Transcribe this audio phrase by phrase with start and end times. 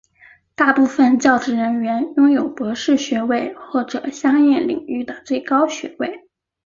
[0.55, 6.27] 大部分教职人员拥有博士学位或者相应领域的最高学位。